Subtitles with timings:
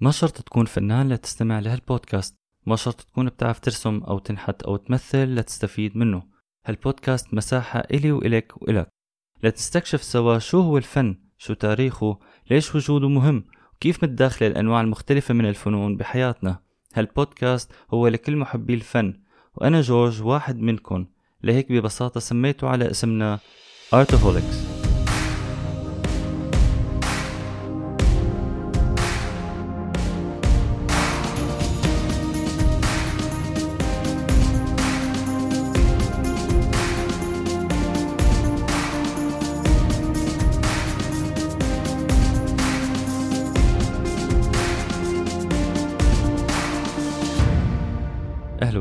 [0.00, 2.36] ما شرط تكون فنان لتستمع لهالبودكاست.
[2.66, 6.22] ما شرط تكون بتعرف ترسم أو تنحت أو تمثل لتستفيد منه.
[6.66, 8.88] هالبودكاست مساحة إلي وإلك وإلك.
[9.42, 12.18] لتستكشف سوا شو هو الفن شو تاريخه
[12.50, 16.60] ليش وجوده مهم وكيف متداخلة الأنواع المختلفة من الفنون بحياتنا.
[16.94, 19.20] هالبودكاست هو لكل محبي الفن
[19.54, 21.06] وأنا جورج واحد منكم
[21.42, 23.38] لهيك ببساطة سميته على اسمنا
[23.94, 24.75] Artaholics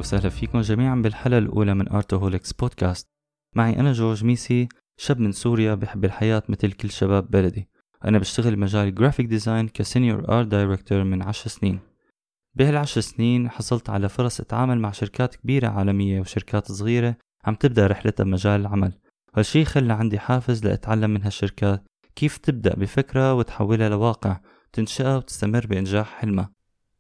[0.06, 3.08] وسهلا فيكم جميعا بالحلقة الأولى من Artoholics Podcast
[3.56, 7.70] معي أنا جورج ميسي شاب من سوريا بحب الحياة مثل كل شباب بلدي.
[8.06, 11.80] أنا بشتغل مجال graphic design ك senior art director من عشر سنين.
[12.56, 18.24] بهالعشر سنين حصلت على فرص أتعامل مع شركات كبيرة عالمية وشركات صغيرة عم تبدأ رحلتها
[18.24, 18.94] بمجال العمل.
[19.36, 21.84] هالشي خلى عندي حافز لأتعلم من هالشركات
[22.16, 24.40] كيف تبدأ بفكرة وتحولها لواقع
[24.74, 26.55] تنشأها وتستمر بإنجاح حلمها.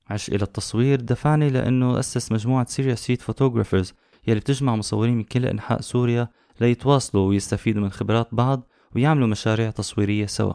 [0.09, 3.93] عشقي للتصوير دفعني لأنه أسس مجموعة Syria Street Photographers
[4.27, 6.27] يلي بتجمع مصورين من كل أنحاء سوريا
[6.61, 10.53] ليتواصلوا ويستفيدوا من خبرات بعض ويعملوا مشاريع تصويرية سوا.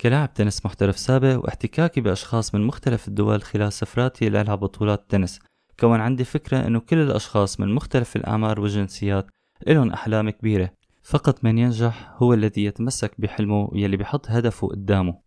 [0.00, 5.40] كلاعب تنس محترف سابق واحتكاكي بأشخاص من مختلف الدول خلال سفراتي لألعب بطولات تنس.
[5.80, 9.26] كون عندي فكرة أنه كل الأشخاص من مختلف الأعمار والجنسيات
[9.68, 10.70] إلهم أحلام كبيرة.
[11.02, 15.25] فقط من ينجح هو الذي يتمسك بحلمه يلي بحط هدفه قدامه.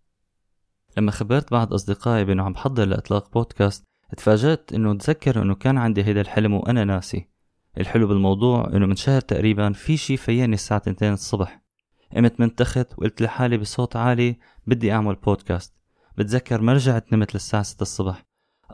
[0.99, 6.03] لما خبرت بعض أصدقائي بأنه عم بحضر لإطلاق بودكاست اتفاجأت إنه تذكر إنه كان عندي
[6.03, 7.29] هيدا الحلم وأنا ناسي.
[7.77, 11.61] الحلو بالموضوع إنه من شهر تقريبا في شي فياني الساعة 2 الصبح.
[12.15, 14.35] قمت من تخت وقلت لحالي بصوت عالي
[14.67, 15.73] بدي أعمل بودكاست.
[16.17, 18.25] بتذكر ما رجعت نمت للساعة 6 الصبح.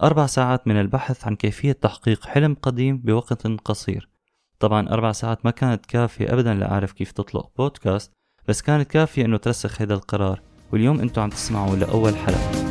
[0.03, 4.09] أربع ساعات من البحث عن كيفية تحقيق حلم قديم بوقت قصير.
[4.59, 8.11] طبعا أربع ساعات ما كانت كافية أبدا لأعرف كيف تطلق بودكاست
[8.47, 10.54] بس كانت كافية إنه ترسخ هذا القرار.
[10.71, 12.65] واليوم أنتم عم تسمعوا لأول حلقة.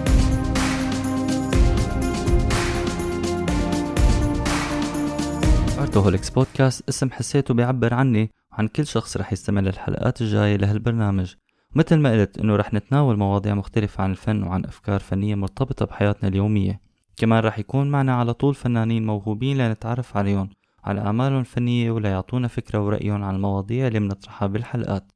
[5.78, 11.34] ارتوهوليكس بودكاست اسم حسيته بيعبر عني وعن كل شخص رح يستمع للحلقات الجاية لهالبرنامج.
[11.74, 16.28] مثل ما قلت إنه رح نتناول مواضيع مختلفة عن الفن وعن أفكار فنية مرتبطة بحياتنا
[16.28, 16.80] اليومية.
[17.16, 20.48] كمان رح يكون معنا على طول فنانين موهوبين لنتعرف عليهم
[20.84, 25.12] على أعمالهم الفنية وليعطونا فكرة ورأيهم عن المواضيع اللي بنطرحها بالحلقات.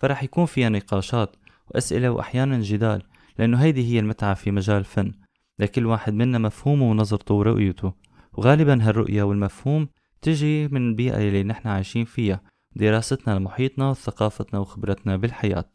[0.00, 1.36] فرح يكون فيها نقاشات
[1.70, 3.02] وأسئلة وأحيانا جدال
[3.38, 5.12] لأنه هيدي هي المتعة في مجال الفن
[5.58, 7.92] لكل واحد منا مفهومه ونظرته ورؤيته.
[8.32, 9.88] وغالبا هالرؤية والمفهوم
[10.22, 12.40] تجي من البيئة اللي نحن عايشين فيها
[12.76, 15.72] دراستنا لمحيطنا وثقافتنا وخبرتنا بالحياة.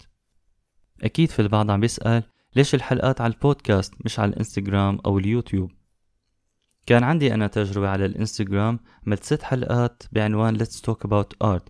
[1.04, 2.24] أكيد في البعض عم بيسأل
[2.56, 5.72] ليش الحلقات على البودكاست مش على الإنستغرام أو اليوتيوب؟
[6.86, 11.70] كان عندي أنا تجربة على الإنستغرام عملت ست حلقات بعنوان Let's Talk About Art.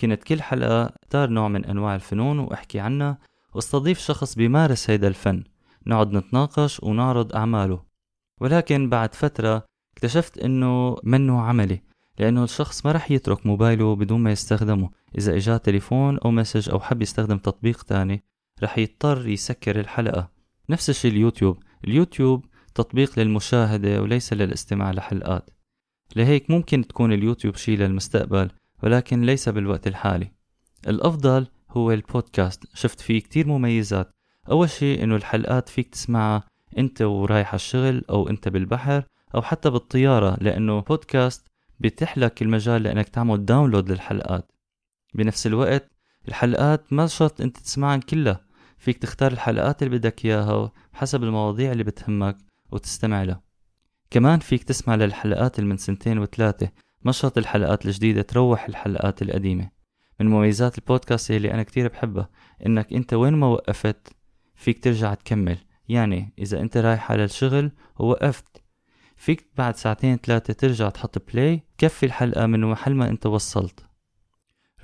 [0.00, 3.18] كنت كل حلقة اختار نوع من أنواع الفنون وأحكي عنها
[3.54, 5.44] واستضيف شخص بيمارس هيدا الفن.
[5.86, 7.82] نقعد نتناقش ونعرض أعماله.
[8.40, 11.82] ولكن بعد فترة اكتشفت إنه منه عملي
[12.18, 14.90] لأنه الشخص ما رح يترك موبايله بدون ما يستخدمه.
[15.18, 18.24] إذا اجاه تليفون أو مسج أو حب يستخدم تطبيق تاني
[18.62, 20.30] رح يضطر يسكر الحلقة.
[20.70, 21.62] نفس الشيء اليوتيوب.
[21.84, 25.50] اليوتيوب تطبيق للمشاهدة وليس للاستماع لحلقات.
[26.16, 28.50] لهيك ممكن تكون اليوتيوب شيء للمستقبل
[28.82, 30.32] ولكن ليس بالوقت الحالي.
[30.88, 32.64] الأفضل هو البودكاست.
[32.74, 34.10] شفت فيه كتير مميزات.
[34.50, 36.44] أول شيء إنه الحلقات فيك تسمعها
[36.78, 41.46] أنت ورايح الشغل أو أنت بالبحر أو حتى بالطيارة لأنه بودكاست
[41.80, 44.52] بيتيح لك المجال لأنك تعمل download للحلقات.
[45.14, 45.90] بنفس الوقت
[46.28, 48.44] الحلقات ما شرط أنت تسمعها كلها.
[48.78, 52.38] فيك تختار الحلقات اللي بدك إياها حسب المواضيع اللي بتهمك
[52.70, 53.42] وتستمع لها.
[54.10, 56.68] كمان فيك تسمع للحلقات اللي من سنتين وثلاثة.
[57.02, 59.81] ما شرط الحلقات الجديدة تروح الحلقات القديمة.
[60.22, 62.28] من مميزات البودكاست اللي أنا كتير بحبها
[62.66, 64.16] إنك أنت وين ما وقفت
[64.54, 65.58] فيك ترجع تكمل.
[65.88, 68.62] يعني إذا أنت رايح على الشغل ووقفت
[69.16, 73.86] فيك بعد ساعتين ثلاثة ترجع تحط بلاي كفي الحلقة من محل ما أنت وصلت.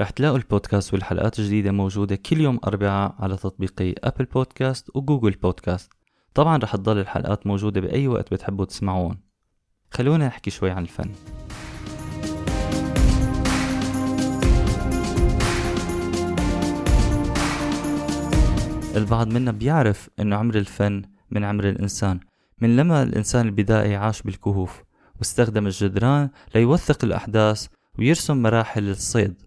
[0.00, 5.92] رح تلاقوا البودكاست والحلقات الجديدة موجودة كل يوم أربعاء على تطبيقي أبل بودكاست وجوجل بودكاست
[6.34, 9.20] طبعا رح تضل الحلقات موجودة بأي وقت بتحبوا تسمعون.
[9.90, 11.10] خلونا نحكي شوي عن الفن.
[18.98, 22.20] البعض منا بيعرف إنه عمر الفن من عمر الإنسان
[22.60, 24.82] من لما الإنسان البدائي عاش بالكهوف
[25.18, 27.66] واستخدم الجدران ليوثق الأحداث
[27.98, 29.42] ويرسم مراحل الصيد.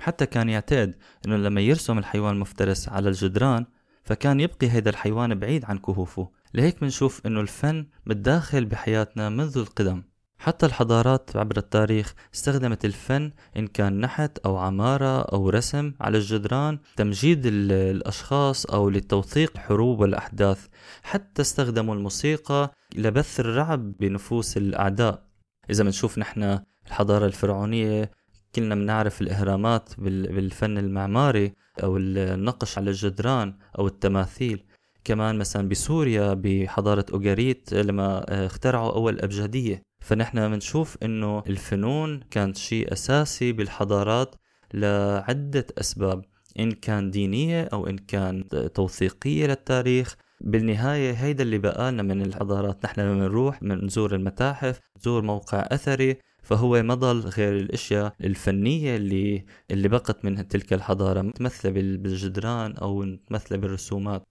[0.00, 0.94] حتى كان يعتقد
[1.26, 3.66] إنه لما يرسم الحيوان المفترس على الجدران
[4.04, 6.30] فكان يبقي هذا الحيوان بعيد عن كهوفه.
[6.54, 10.02] لهيك منشوف إنه الفن متداخل بحياتنا منذ القدم.
[10.42, 16.78] حتى الحضارات عبر التاريخ استخدمت الفن إن كان نحت أو عمارة أو رسم على الجدران
[16.96, 20.66] تمجيد الأشخاص أو لتوثيق حروب والأحداث.
[21.02, 25.22] حتى استخدموا الموسيقى لبث الرعب بنفوس الأعداء.
[25.70, 28.10] إذا بنشوف نحن الحضارة الفرعونية
[28.54, 31.52] كلنا بنعرف الإهرامات بالفن المعماري
[31.82, 34.64] أو النقش على الجدران أو التماثيل.
[35.04, 39.89] كمان مثلا بسوريا بحضارة أوغاريت لما اخترعوا أول أبجدية.
[40.00, 44.34] فنحن بنشوف إنه الفنون كانت شيء أساسي بالحضارات
[44.74, 46.24] لعدة أسباب
[46.58, 50.16] إن كان دينية أو إن كان توثيقية للتاريخ.
[50.40, 52.84] بالنهاية هيدا اللي بقالنا من الحضارات.
[52.84, 59.44] نحن لما نروح نزور المتاحف نزور موقع أثري فهو ما ضل غير الأشياء الفنية اللي
[59.70, 61.22] اللي بقت من تلك الحضارة.
[61.22, 64.22] متمثله بالجدران أو متمثله بالرسومات.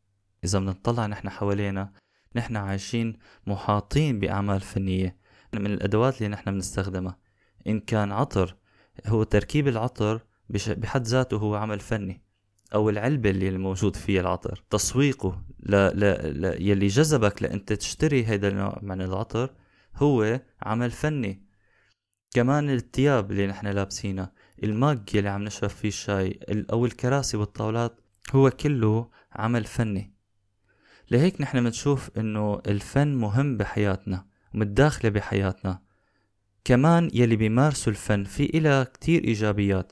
[0.44, 1.92] إذا بنطلع نحن حوالينا
[2.36, 3.18] نحن عايشين
[3.48, 5.18] محاطين بأعمال فنية.
[5.54, 7.18] من الأدوات اللي نحن بنستخدمها.
[7.68, 8.56] إن كان عطر
[9.07, 10.22] هو تركيب العطر
[10.68, 12.22] بحد ذاته هو عمل فني
[12.74, 14.63] أو العلبة اللي موجود فيها العطر.
[14.69, 15.75] تسويقه ل...
[15.75, 16.01] ل...
[16.42, 16.68] ل...
[16.69, 19.54] يلي جذبك لأنت تشتري هذا النوع من العطر
[19.96, 21.46] هو عمل فني.
[22.31, 26.40] كمان الثياب اللي نحن لابسينها الماج يلي عم نشرب فيه الشاي
[26.72, 30.13] أو الكراسي والطاولات هو كله عمل فني.
[31.12, 34.25] لهيك نحن بنشوف إنه الفن مهم بحياتنا.
[34.54, 35.80] ومتداخلة بحياتنا.
[36.63, 39.92] كمان يلي بيمارسوا الفن في إلها كتير إيجابيات.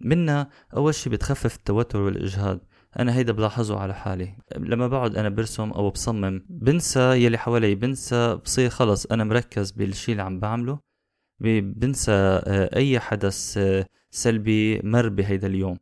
[0.00, 2.60] منا أول شي بتخفف التوتر والإجهاد.
[2.98, 4.36] أنا هيدا بلاحظه على حالي.
[4.56, 10.12] لما بقعد أنا برسم أو بصمم بنسى يلي حوالي بنسى بصير خلص أنا مركز بالشي
[10.12, 10.78] اللي عم بعمله.
[11.40, 15.78] بنسى آه، أي حدث آه، سلبي مر بهيدا اليوم.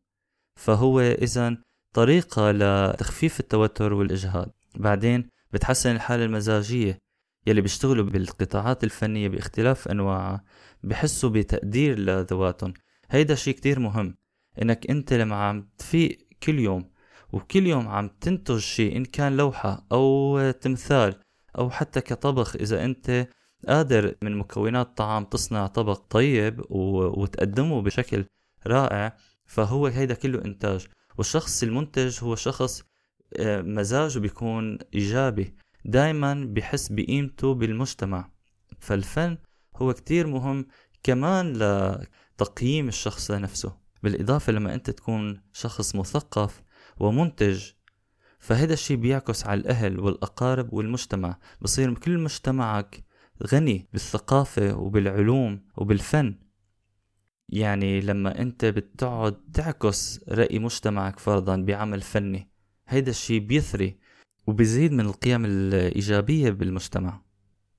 [0.57, 1.57] فهو إذا
[1.93, 4.51] طريقة لتخفيف التوتر والإجهاد.
[4.77, 7.04] بعدين بتحسن الحالة المزاجية.
[7.47, 10.45] يلي بيشتغلوا بالقطاعات الفنية باختلاف أنواعها
[10.83, 12.75] بحسوا بتقدير لذواتهم.
[13.11, 14.15] هيدا شي كتير مهم
[14.63, 16.91] إنك أنت لما عم تفيق كل يوم
[17.33, 21.15] وكل يوم عم تنتج شي إن كان لوحة أو تمثال
[21.59, 23.29] أو حتى كطبخ إذا أنت
[23.69, 28.25] قادر من مكونات طعام تصنع طبق طيب وتقدمه بشكل
[28.67, 30.87] رائع فهو هيدا كله إنتاج.
[31.19, 32.83] والشخص المنتج هو شخص
[33.37, 35.55] آه، مزاجه بيكون إيجابي.
[35.85, 38.31] دايما بحس بقيمته بالمجتمع.
[38.79, 39.39] فالفن
[39.77, 40.67] هو كتير مهم
[41.03, 46.63] كمان لتقييم الشخص لنفسه بالإضافة لما أنت تكون شخص مثقف
[47.01, 47.71] ومنتج
[48.39, 51.39] فهذا الشيء بيعكس على الأهل والأقارب والمجتمع.
[51.61, 53.05] بصير كل مجتمعك
[53.47, 56.39] غني بالثقافة وبالعلوم وبالفن.
[57.49, 62.51] يعني لما أنت بتقعد تعكس رأي مجتمعك فرضا بعمل فني
[62.89, 63.99] هيدا الشيء بيثري
[64.47, 67.21] وبيزيد من القيم الإيجابية بالمجتمع.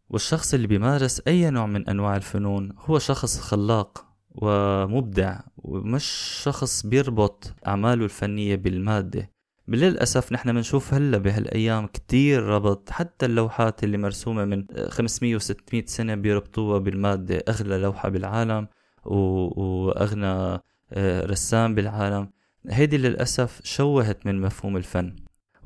[0.10, 6.06] والشخص اللي بيمارس أي نوع من أنواع الفنون هو شخص خلاق ومبدع ومش
[6.44, 9.32] شخص بيربط أعماله الفنية بالمادة.
[9.68, 15.86] للأسف نحن بنشوف هلأ بهالأيام كتير ربط حتى اللوحات اللي مرسومة من 500 و 600
[15.86, 17.44] سنة بيربطوها بالمادة.
[17.50, 18.68] أغلى لوحة بالعالم
[19.06, 20.60] وأغنى
[20.94, 22.30] آه، رسام بالعالم.
[22.70, 25.16] هيدي للأسف شوهت من مفهوم الفن.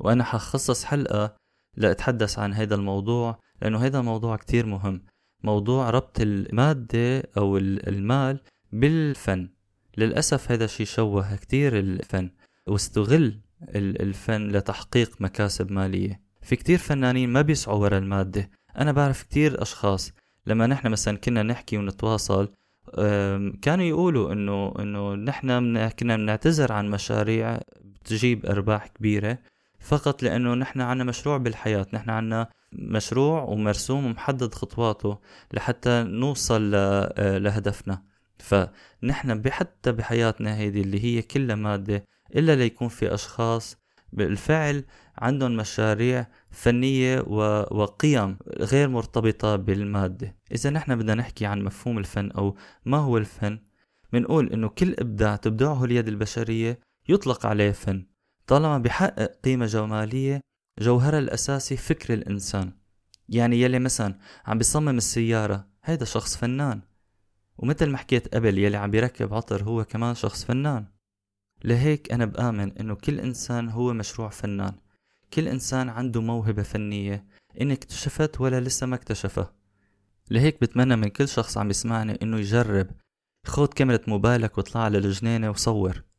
[0.00, 1.36] وأنا حخصص حلقة
[1.76, 5.02] لأتحدث عن هذا الموضوع لأنه هذا الموضوع كتير مهم.
[5.44, 8.40] موضوع ربط المادة أو المال
[8.72, 9.48] بالفن.
[9.96, 12.30] للأسف هذا الشيء شوه كتير الفن
[12.66, 13.40] واستغل
[13.76, 16.20] الفن لتحقيق مكاسب مالية.
[16.42, 18.50] في كتير فنانين ما بيسعوا ورا المادة.
[18.78, 20.12] أنا بعرف كتير أشخاص.
[20.46, 22.52] لما نحن مثلا كنا نحكي ونتواصل
[23.62, 29.38] كانوا يقولوا انه إنه نحن كنا بنعتذر عن مشاريع بتجيب أرباح كبيرة.
[29.80, 35.18] فقط لأنه نحن عنا مشروع بالحياة نحن عنا مشروع ومرسوم ومحدد خطواته
[35.52, 38.02] لحتى نوصل آه، لهدفنا.
[38.38, 42.04] فنحن حتى بحياتنا هيدي اللي هي كلها مادة
[42.36, 43.76] إلا ليكون في أشخاص
[44.12, 44.84] بالفعل
[45.18, 47.20] عندهم مشاريع فنية
[47.70, 50.36] وقيم غير مرتبطة بالمادة.
[50.52, 53.58] إذا نحن بدنا نحكي عن مفهوم الفن أو ما هو الفن
[54.12, 58.09] بنقول إنه كل إبداع تبدعه اليد البشرية يطلق عليه فن.
[58.50, 60.40] طالما بحقق قيمة جمالية
[60.80, 62.72] جوهرها الأساسي فكر الإنسان.
[63.28, 66.80] يعني يلي مثلا عم بيصمم السيارة هيدا شخص فنان.
[67.58, 70.86] ومثل ما حكيت قبل يلي عم بيركب عطر هو كمان شخص فنان.
[71.64, 74.74] لهيك أنا بآمن إنه كل إنسان هو مشروع فنان.
[75.32, 77.26] كل إنسان عنده موهبة فنية
[77.60, 79.54] إن اكتشفت ولا لسه ما اكتشفها.
[80.30, 82.86] لهيك بتمنى من كل شخص عم يسمعني إنه يجرب
[83.46, 86.09] خود كاميرا موبايلك واطلع على الجنينة وصور.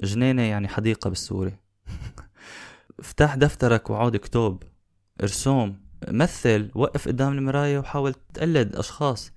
[0.00, 1.56] جنينة يعني حديقة بالسوري.
[2.98, 4.62] افتح دفترك وعود اكتب.
[5.22, 6.70] رسوم مثل.
[6.74, 9.32] وقف قدام المراية وحاول تقلد أشخاص.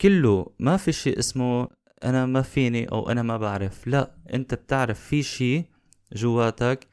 [0.00, 1.68] كله ما في شيء اسمه
[2.04, 3.86] أنا ما فيني أو أنا ما بعرف.
[3.86, 5.64] لا أنت بتعرف في شيء
[6.12, 6.86] جواتك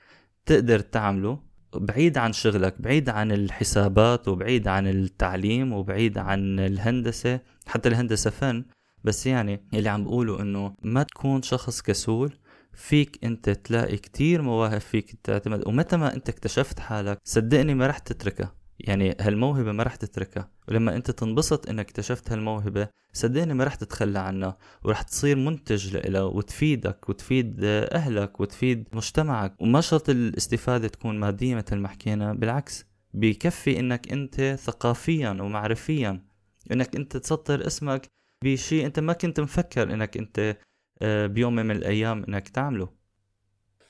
[0.46, 1.40] تقدر تعمله.
[1.76, 7.40] بعيد عن شغلك بعيد عن الحسابات وبعيد عن التعليم وبعيد عن الهندسة.
[7.68, 8.66] حتى الهندسة فن.
[9.04, 12.34] بس يعني اللي عم بقوله إنه ما تكون شخص كسول.
[12.74, 15.68] فيك انت تلاقي كتير مواهب فيك تعتمد.
[15.68, 18.56] ومتى ما انت اكتشفت حالك صدقني ما رح تتركها.
[18.80, 20.52] يعني هالموهبة ما رح تتركها.
[20.68, 24.58] ولما انت تنبسط انك اكتشفت هالموهبة صدقني ما رح تتخلى عنها.
[24.84, 29.56] ورح تصير منتج لها وتفيدك وتفيد أهلك وتفيد مجتمعك.
[29.62, 32.86] وما شرط الاستفادة تكون مادية مثل ما حكينا بالعكس.
[33.14, 36.24] بكفي إنك انت ثقافيا ومعرفيا.
[36.72, 38.08] إنك انت تسطر اسمك
[38.44, 40.58] بشيء انت ما كنت مفكر إنك انت
[41.02, 42.90] بيوم من الأيام إنك تعمله.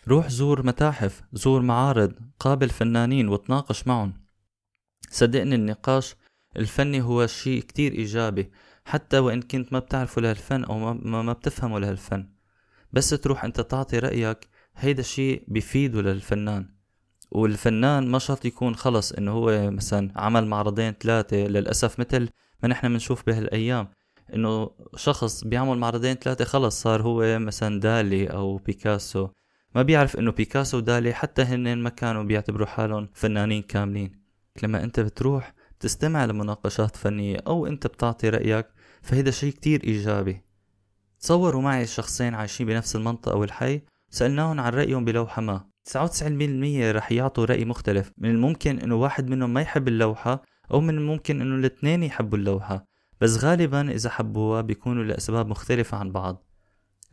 [0.07, 4.13] روح زور متاحف زور معارض قابل فنانين وتناقش معهم.
[5.09, 6.15] صدقني النقاش
[6.57, 8.51] الفني هو شيء كتير إيجابي
[8.85, 12.29] حتى وإن كنت ما بتعرفه لهالفن أو ما, ما بتفهمه لهالفن.
[12.93, 16.75] بس تروح أنت تعطي رأيك هيدا الشيء بيفيده للفنان.
[17.31, 22.29] والفنان ما شرط يكون خلص إنه هو مثلا عمل معرضين ثلاثة للأسف مثل
[22.63, 23.87] ما نحن بنشوف بهالأيام.
[24.33, 29.27] إنه شخص بيعمل معرضين ثلاثة خلص صار هو مثلا دالي أو بيكاسو.
[29.75, 34.11] ما بيعرف إنه بيكاسو ودالي حتى هن ما كانوا بيعتبروا حالهم فنانين كاملين.
[34.63, 38.67] لما أنت بتروح تستمع لمناقشات فنية أو أنت بتعطي رأيك
[39.01, 40.41] فهيدا شيء كتير إيجابي.
[41.19, 45.69] تصوروا معي شخصين عايشين بنفس المنطقة والحي سألناهم عن رأيهم بلوحة ما.
[45.83, 48.11] 99% رح يعطوا رأي مختلف.
[48.17, 52.88] من الممكن إنه واحد منهم ما يحب اللوحة أو من الممكن إنه الاثنين يحبوا اللوحة.
[53.21, 56.45] بس غالبا إذا حبوها بيكونوا لأسباب مختلفة عن بعض.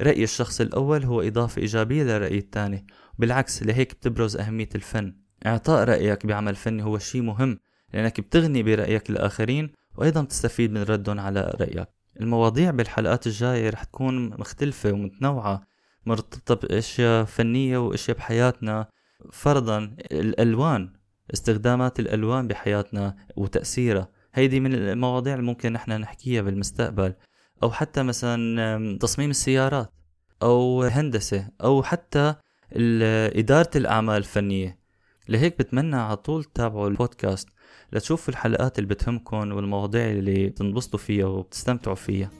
[0.00, 2.86] رأي الشخص الأول هو إضافة إيجابية للرأي الثاني
[3.18, 5.16] بالعكس لهيك بتبرز أهمية الفن.
[5.46, 7.58] إعطاء رأيك بعمل فني هو شيء مهم
[7.94, 11.88] لأنك بتغني برأيك الآخرين وأيضا تستفيد من ردهم على رأيك.
[12.20, 15.62] المواضيع بالحلقات الجاية رح تكون مختلفة ومتنوعة
[16.06, 18.88] مرتبطة بأشياء فنية وأشياء بحياتنا.
[19.32, 20.92] فرضا الألوان
[21.34, 24.15] استخدامات الألوان بحياتنا وتأثيرها.
[24.36, 27.14] هيدي من المواضيع اللي ممكن نحن نحكيها بالمستقبل
[27.62, 29.92] أو حتى مثلا تصميم السيارات
[30.42, 32.34] أو هندسة أو حتى
[33.36, 34.78] إدارة الأعمال الفنية.
[35.28, 37.48] لهيك بتمنى على طول تتابعوا البودكاست
[37.92, 42.30] لتشوفوا الحلقات اللي بتهمكم والمواضيع اللي بتنبسطوا فيها وبتستمتعوا فيها.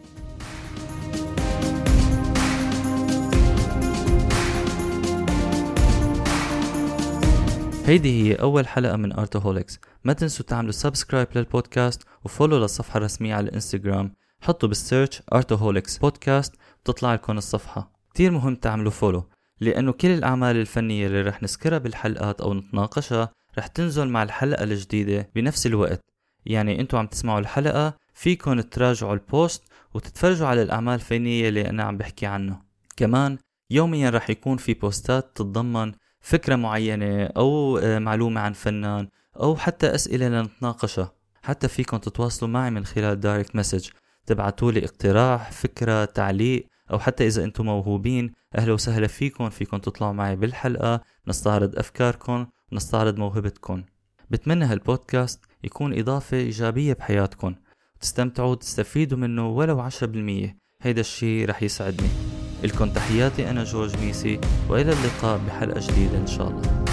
[7.87, 13.35] هيدي هي أول حلقة من Artoholics ما تنسوا تعملوا subscribe للبودكاست و follow للصفحة الرسمية
[13.35, 17.93] على الانستغرام حطوا بال search Artoholics Podcast بتطلع لكم الصفحة.
[18.14, 19.29] كتير مهم تعملوا follow
[19.61, 25.31] لأنه كل الأعمال الفنية اللي رح نذكرها بالحلقات أو نتناقشها رح تنزل مع الحلقة الجديدة
[25.35, 26.00] بنفس الوقت.
[26.47, 31.83] يعني أنتوا عم تسمعوا الحلقة فيكن تراجعوا ال post وتتفرجوا على الأعمال الفنية اللي أنا
[31.83, 32.61] عم بحكي عنه
[32.97, 33.38] كمان
[33.71, 35.93] يوميا رح يكون في بوستات تتضمن
[36.26, 41.12] فكرة معينة أو آه، معلومة عن فنان أو حتى أسئلة لنتناقشها.
[41.42, 43.88] حتى فيكم تتواصلوا معي من خلال direct message
[44.26, 48.33] تبعتوا لي اقتراح فكرة تعليق أو حتى إذا أنتم موهوبين.
[48.59, 51.00] أهلا وسهلا فيكم فيكم تطلعوا معي بالحلقة.
[51.28, 53.83] نستعرض أفكاركم ونستعرض موهبتكم
[54.30, 57.54] بتمنى هالبودكاست يكون إضافة إيجابية بحياتكم
[57.97, 60.56] وتستمتعوا وتستفيدوا منه ولو عشرة بالمية.
[60.83, 62.36] هيدا الشي رح يسعدني.
[62.67, 66.86] لكم تحياتي أنا جورج ميسي وإلى اللقاء بحلقة جديدة إن شاء الله.